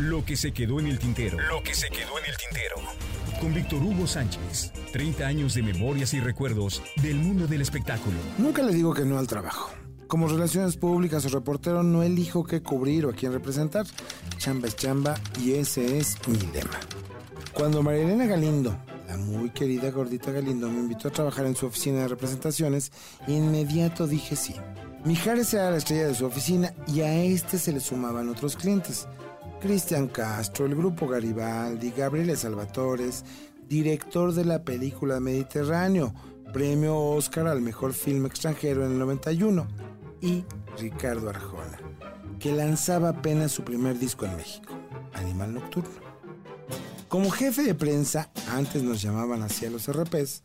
[0.00, 1.36] Lo que se quedó en el tintero.
[1.50, 2.76] Lo que se quedó en el tintero.
[3.38, 4.72] Con Víctor Hugo Sánchez.
[4.94, 8.16] 30 años de memorias y recuerdos del mundo del espectáculo.
[8.38, 9.70] Nunca le digo que no al trabajo.
[10.06, 13.84] Como relaciones públicas o reportero no elijo qué cubrir o a quién representar.
[14.38, 16.80] Chamba es chamba y ese es mi lema.
[17.52, 18.74] Cuando Marilena Galindo,
[19.06, 22.90] la muy querida gordita Galindo, me invitó a trabajar en su oficina de representaciones,
[23.28, 24.54] inmediato dije sí.
[25.04, 29.06] Mijares era la estrella de su oficina y a este se le sumaban otros clientes.
[29.60, 33.24] Cristian Castro, el grupo Garibaldi, Gabriele Salvatores,
[33.68, 36.14] director de la película Mediterráneo,
[36.52, 39.68] premio Oscar al mejor film extranjero en el 91,
[40.22, 40.44] y
[40.78, 41.78] Ricardo Arjona,
[42.38, 44.72] que lanzaba apenas su primer disco en México,
[45.12, 46.10] Animal Nocturno.
[47.08, 50.42] Como jefe de prensa, antes nos llamaban así a los RPs,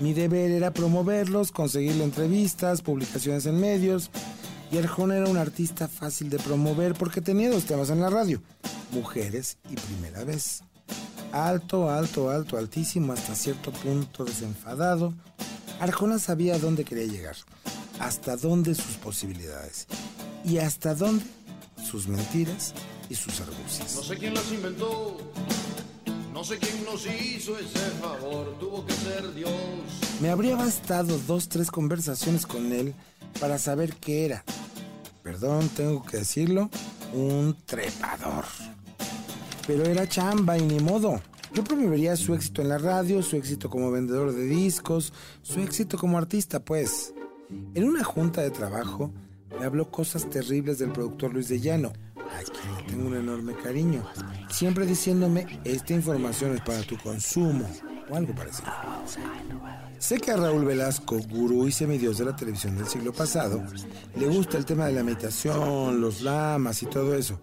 [0.00, 4.10] mi deber era promoverlos, conseguirle entrevistas, publicaciones en medios.
[4.72, 8.40] Y Arjona era un artista fácil de promover porque tenía dos temas en la radio,
[8.92, 10.62] mujeres y primera vez.
[11.32, 15.12] Alto, alto, alto, altísimo, hasta cierto punto desenfadado.
[15.80, 17.36] Arjona sabía a dónde quería llegar,
[17.98, 19.86] hasta dónde sus posibilidades
[20.44, 21.24] y hasta dónde
[21.84, 22.72] sus mentiras
[23.08, 23.96] y sus argucias.
[23.96, 25.16] No sé quién las inventó,
[26.32, 29.50] no sé quién nos hizo ese favor, tuvo que ser Dios.
[30.20, 32.94] Me habría bastado dos, tres conversaciones con él
[33.40, 34.44] para saber qué era.
[35.22, 36.70] Perdón, tengo que decirlo,
[37.12, 38.44] un trepador.
[39.66, 41.20] Pero era chamba y ni modo.
[41.52, 45.12] Yo promovería su éxito en la radio, su éxito como vendedor de discos,
[45.42, 47.12] su éxito como artista, pues.
[47.74, 49.12] En una junta de trabajo
[49.58, 53.54] me habló cosas terribles del productor Luis de Llano, a quien le tengo un enorme
[53.54, 54.04] cariño,
[54.48, 57.68] siempre diciéndome, esta información es para tu consumo,
[58.08, 58.70] o algo parecido.
[60.00, 63.62] Sé que a Raúl Velasco, gurú y semidios de la televisión del siglo pasado,
[64.16, 67.38] le gusta el tema de la meditación, los lamas y todo eso.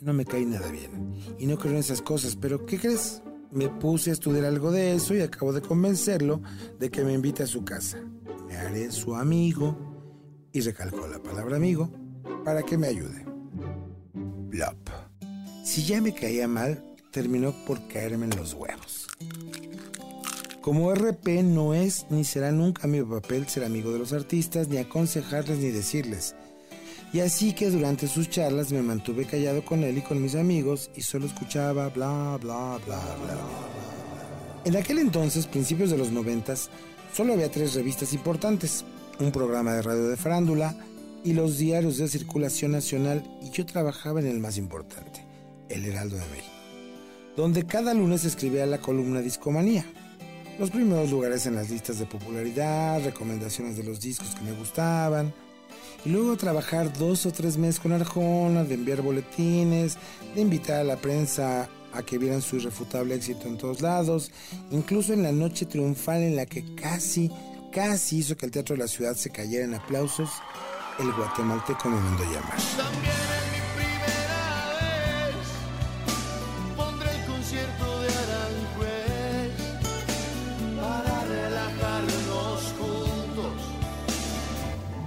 [0.00, 1.14] No me cae nada bien.
[1.38, 3.22] Y no creo en esas cosas, pero ¿qué crees?
[3.52, 6.42] Me puse a estudiar algo de eso y acabo de convencerlo
[6.80, 7.98] de que me invite a su casa.
[8.48, 9.78] Me haré su amigo,
[10.52, 11.92] y recalcó la palabra amigo,
[12.44, 13.24] para que me ayude.
[14.12, 14.90] Blop.
[15.64, 19.06] Si ya me caía mal, terminó por caerme en los huevos.
[20.60, 24.76] Como RP no es ni será nunca mi papel ser amigo de los artistas, ni
[24.76, 26.34] aconsejarles ni decirles.
[27.12, 30.90] Y así que durante sus charlas me mantuve callado con él y con mis amigos
[30.94, 33.34] y solo escuchaba bla bla bla bla.
[33.34, 33.38] bla.
[34.64, 36.68] En aquel entonces, principios de los noventas,
[37.14, 38.84] solo había tres revistas importantes,
[39.18, 40.76] un programa de radio de farándula
[41.24, 45.24] y los diarios de circulación nacional y yo trabajaba en el más importante,
[45.70, 46.54] El Heraldo de México,
[47.36, 49.86] donde cada lunes escribía la columna Discomanía.
[50.60, 55.32] Los primeros lugares en las listas de popularidad, recomendaciones de los discos que me gustaban,
[56.04, 59.96] y luego trabajar dos o tres meses con Arjona, de enviar boletines,
[60.34, 64.30] de invitar a la prensa a que vieran su irrefutable éxito en todos lados,
[64.70, 67.30] incluso en la noche triunfal en la que casi,
[67.72, 70.28] casi hizo que el teatro de la ciudad se cayera en aplausos,
[70.98, 73.49] el guatemalteco me mandó llamar.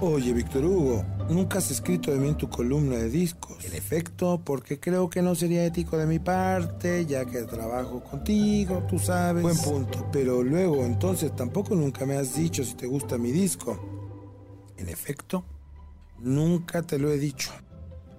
[0.06, 3.64] Oye, Víctor Hugo, nunca has escrito de mí en tu columna de discos.
[3.64, 8.84] En efecto, porque creo que no sería ético de mi parte, ya que trabajo contigo,
[8.86, 9.42] tú sabes.
[9.42, 10.06] Buen punto.
[10.12, 13.80] Pero luego, entonces, tampoco nunca me has dicho si te gusta mi disco.
[14.76, 15.46] En efecto,
[16.18, 17.50] nunca te lo he dicho.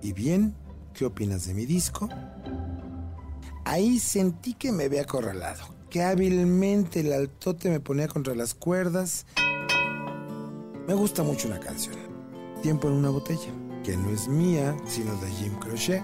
[0.01, 0.56] ¿Y bien?
[0.91, 2.09] ¿Qué opinas de mi disco?
[3.63, 9.28] Ahí sentí que me había acorralado, que hábilmente el altote me ponía contra las cuerdas.
[10.88, 11.96] Me gusta mucho una canción,
[12.62, 13.51] Tiempo en una botella,
[13.84, 16.03] que no es mía, sino de Jim Crochet.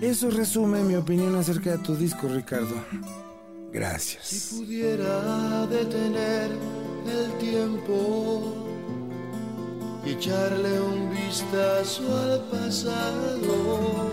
[0.00, 2.74] Eso resume mi opinión acerca de tu disco, Ricardo.
[3.72, 4.26] Gracias.
[4.26, 6.50] Si pudiera detener
[7.06, 8.66] el tiempo
[10.04, 14.10] y echarle un vistazo al pasado.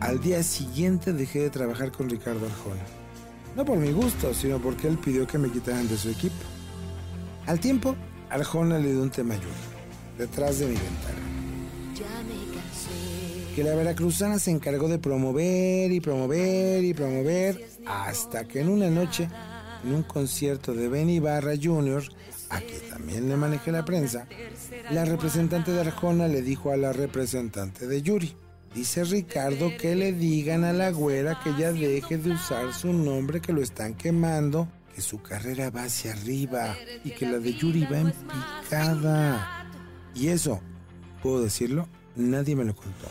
[0.00, 2.82] Al día siguiente dejé de trabajar con Ricardo Arjona.
[3.56, 6.44] No por mi gusto, sino porque él pidió que me quitaran de su equipo.
[7.46, 7.96] Al tiempo,
[8.34, 9.54] Arjona le dio un tema a Yuri,
[10.18, 11.20] detrás de mi ventana.
[13.54, 18.90] Que la veracruzana se encargó de promover y promover y promover hasta que en una
[18.90, 19.28] noche,
[19.84, 22.02] en un concierto de Benny Barra Jr.,
[22.50, 24.26] a que también le manejé la prensa,
[24.90, 28.34] la representante de Arjona le dijo a la representante de Yuri,
[28.74, 33.40] dice Ricardo que le digan a la güera que ya deje de usar su nombre
[33.40, 37.84] que lo están quemando, que su carrera va hacia arriba y que la de Yuri
[37.84, 39.66] va en picada.
[40.14, 40.60] Y eso,
[41.22, 41.88] ¿puedo decirlo?
[42.14, 43.08] Nadie me lo contó.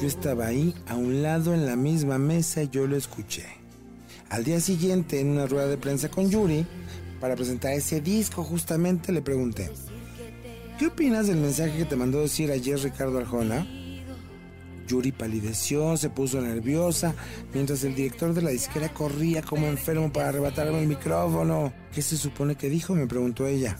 [0.00, 3.46] Yo estaba ahí, a un lado en la misma mesa y yo lo escuché.
[4.28, 6.64] Al día siguiente, en una rueda de prensa con Yuri,
[7.20, 9.70] para presentar ese disco justamente, le pregunté,
[10.78, 13.66] ¿qué opinas del mensaje que te mandó decir ayer Ricardo Arjona?
[14.90, 17.14] Yuri palideció, se puso nerviosa,
[17.54, 21.72] mientras el director de la disquera corría como enfermo para arrebatarme el micrófono.
[21.94, 22.94] ¿Qué se supone que dijo?
[22.94, 23.76] me preguntó ella.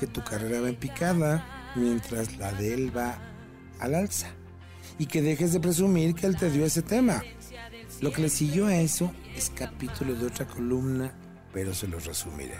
[0.00, 3.18] Que tu carrera va en picada, mientras la de él va
[3.80, 4.28] al alza.
[4.98, 7.22] Y que dejes de presumir que él te dio ese tema.
[8.00, 11.12] Lo que le siguió a eso es capítulo de otra columna,
[11.52, 12.54] pero se los resumiré.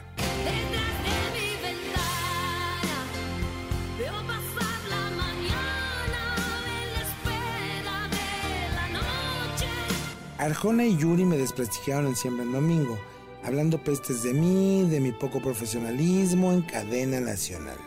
[10.44, 12.98] Arjona y Yuri me desprestigiaron en Siempre en Domingo,
[13.44, 17.78] hablando pestes de mí, de mi poco profesionalismo en cadena nacional.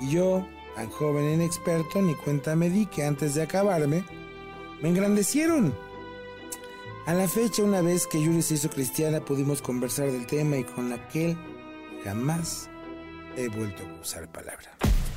[0.00, 0.44] Y yo,
[0.74, 4.02] tan joven e inexperto, ni cuenta me di que antes de acabarme,
[4.82, 5.72] me engrandecieron.
[7.06, 10.64] A la fecha, una vez que Yuri se hizo cristiana, pudimos conversar del tema y
[10.64, 11.38] con aquel
[12.02, 12.68] jamás
[13.36, 14.76] he vuelto a usar palabra.